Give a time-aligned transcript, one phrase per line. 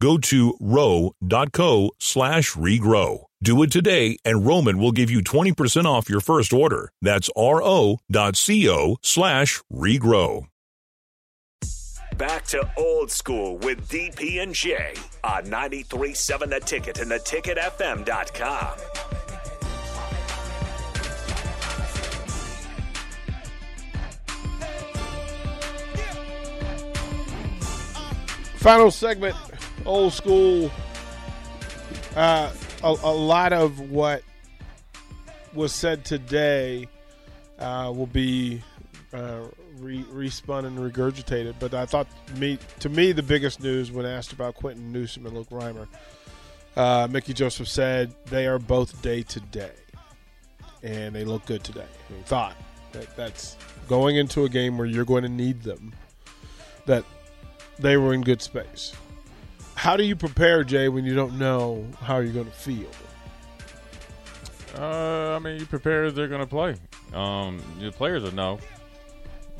[0.00, 3.24] Go to ro.co slash regrow.
[3.42, 6.90] Do it today, and Roman will give you 20% off your first order.
[7.00, 10.46] That's ro.co slash regrow.
[12.16, 14.92] Back to old school with DP and J
[15.24, 18.78] on 93.7 The Ticket and theticketfm.com.
[28.56, 29.34] Final segment,
[29.86, 30.70] old school.
[32.16, 34.22] Uh, a, a lot of what
[35.54, 36.88] was said today
[37.58, 38.62] uh, will be
[39.12, 39.40] uh,
[39.78, 41.54] re- respun and regurgitated.
[41.58, 45.36] But I thought me to me the biggest news when asked about Quinton Newsome and
[45.36, 45.88] Luke Reimer,
[46.76, 49.72] uh, Mickey Joseph said they are both day to day,
[50.82, 51.86] and they look good today.
[52.26, 52.56] Thought
[52.92, 53.56] that that's
[53.88, 55.92] going into a game where you're going to need them.
[56.86, 57.04] That
[57.78, 58.92] they were in good space.
[59.80, 62.90] How do you prepare, Jay, when you don't know how you're going to feel?
[64.76, 66.76] Uh, I mean, you prepare as they're going to play.
[67.14, 68.58] Um, the players will know.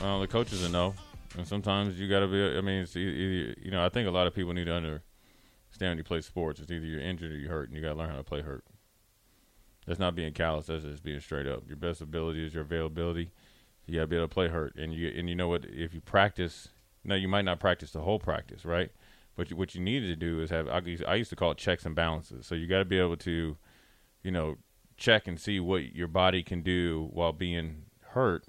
[0.00, 0.94] Uh, the coaches will know.
[1.36, 2.58] And sometimes you got to be.
[2.58, 5.90] I mean, it's either, you know, I think a lot of people need to understand
[5.92, 6.58] when you play sports.
[6.58, 8.40] It's either you're injured or you're hurt, and you got to learn how to play
[8.40, 8.64] hurt.
[9.86, 10.66] That's not being callous.
[10.66, 11.62] That's just being straight up.
[11.68, 13.30] Your best ability is your availability.
[13.86, 15.64] You got to be able to play hurt, and you and you know what?
[15.64, 16.70] If you practice,
[17.04, 18.90] now you might not practice the whole practice, right?
[19.38, 20.66] But what you needed to do is have.
[20.66, 22.44] I used, I used to call it checks and balances.
[22.44, 23.56] So you got to be able to,
[24.24, 24.56] you know,
[24.96, 28.46] check and see what your body can do while being hurt.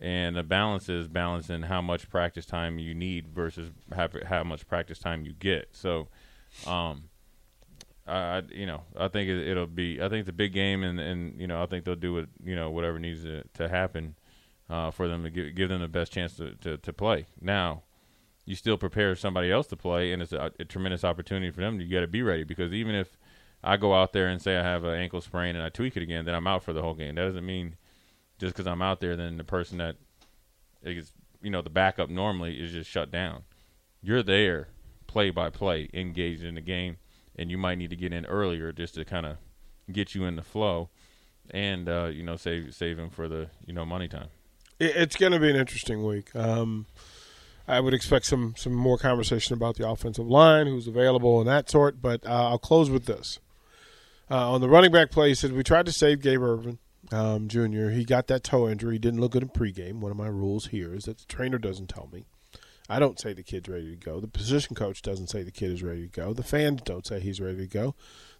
[0.00, 4.66] And the balance is balancing how much practice time you need versus how, how much
[4.66, 5.68] practice time you get.
[5.70, 6.08] So,
[6.66, 7.04] um,
[8.04, 10.02] I, you know, I think it, will be.
[10.02, 12.26] I think it's a big game, and, and you know, I think they'll do what
[12.42, 14.16] you know, whatever needs to, to happen
[14.68, 17.26] uh, for them to give, give them the best chance to, to, to play.
[17.40, 17.84] Now,
[18.48, 21.78] you still prepare somebody else to play, and it's a, a tremendous opportunity for them.
[21.78, 23.18] You got to be ready because even if
[23.62, 26.02] I go out there and say I have an ankle sprain and I tweak it
[26.02, 27.16] again, then I'm out for the whole game.
[27.16, 27.76] That doesn't mean
[28.38, 29.96] just because I'm out there, then the person that
[30.82, 33.42] is, you know, the backup normally is just shut down.
[34.00, 34.68] You're there,
[35.06, 36.96] play by play, engaged in the game,
[37.36, 39.36] and you might need to get in earlier just to kind of
[39.92, 40.88] get you in the flow,
[41.50, 44.28] and uh, you know, save save him for the you know money time.
[44.80, 46.34] It's going to be an interesting week.
[46.34, 46.86] Um,
[47.68, 51.70] I would expect some some more conversation about the offensive line, who's available, and that
[51.70, 52.00] sort.
[52.00, 53.38] But uh, I'll close with this.
[54.30, 56.78] Uh, on the running back play, he said we tried to save Gabe Ervin
[57.12, 57.88] um, Jr.
[57.90, 58.94] He got that toe injury.
[58.94, 60.00] He didn't look good in pregame.
[60.00, 62.26] One of my rules here is that the trainer doesn't tell me.
[62.90, 64.18] I don't say the kid's ready to go.
[64.18, 66.32] The position coach doesn't say the kid is ready to go.
[66.32, 67.94] The fans don't say he's ready to go.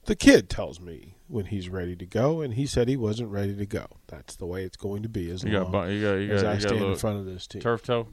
[0.06, 3.54] The kid tells me when he's ready to go, and he said he wasn't ready
[3.54, 3.86] to go.
[4.06, 6.42] That's the way it's going to be as you long got, you got, you as
[6.42, 7.60] got, I you got stand in front of this team.
[7.60, 8.08] Turf toe.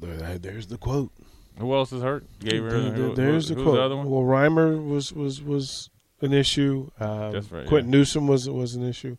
[0.00, 1.10] There, there's the quote.
[1.58, 2.24] Who else is hurt?
[2.40, 2.92] Gabriel.
[2.92, 3.74] There- there's who, the quote.
[3.76, 4.08] the other one?
[4.10, 6.90] Well, Reimer was was was an issue.
[7.00, 7.98] Um, That's right, Quinton yeah.
[7.98, 9.16] Newsome was was an issue.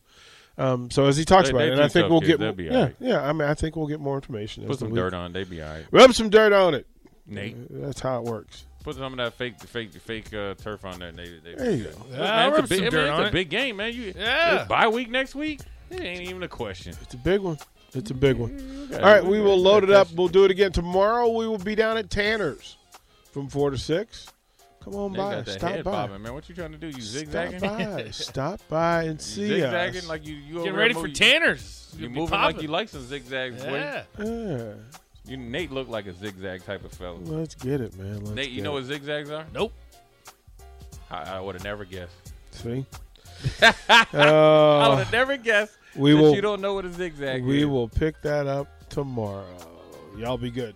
[0.58, 2.38] Um, so as he talks They- about they it, and I think we'll kids.
[2.38, 2.96] get more, yeah, alright.
[3.00, 3.22] yeah.
[3.28, 4.66] I mean, I think we'll get more information.
[4.68, 5.34] Put some week- dirt on.
[5.34, 5.86] They be all right.
[5.92, 6.86] Rub some dirt on it.
[7.26, 8.66] Nate, That's how it works.
[8.84, 11.08] put some of that fake, fake, fake uh, turf on there.
[11.10, 11.92] and They, they There you go.
[12.12, 13.94] Yeah, man, it's a big, I dirt mean, on it's a big game, man.
[13.94, 14.66] You, Yeah.
[14.68, 15.62] bye week next week.
[15.90, 16.94] It ain't even a question.
[17.02, 17.58] It's a big one.
[17.96, 18.88] It's a big one.
[18.92, 20.12] Okay, All right, we will load it up.
[20.14, 21.30] We'll do it again tomorrow.
[21.30, 22.78] We will be down at Tanner's
[23.32, 24.28] from four to six.
[24.84, 25.36] Come on They by.
[25.36, 25.92] got Stop head by.
[25.92, 26.34] bobbing, man.
[26.34, 26.88] What you trying to do?
[26.88, 27.60] You zigzagging?
[27.60, 28.08] Stop by.
[28.12, 30.08] Stop by and You see zigzagging us.
[30.10, 30.36] like you.
[30.36, 31.94] you over Getting ready for moving- Tanners.
[31.96, 33.72] You You'll be moving like you like some zigzags, boy.
[33.74, 34.04] Yeah.
[34.20, 34.74] Yeah.
[35.26, 37.18] You Nate look like a zigzag type of fella.
[37.24, 38.18] Let's get it, man.
[38.20, 38.82] Let's Nate, you get know it.
[38.82, 39.46] what zigzags are?
[39.54, 39.72] Nope.
[41.10, 42.14] I, I would have never guessed.
[42.52, 42.86] See?
[43.62, 47.48] I would Uh, have never guessed we will you don't know what a zigzag is.
[47.48, 47.66] we is.
[47.68, 49.46] will pick that up tomorrow.
[50.18, 50.76] Y'all be good.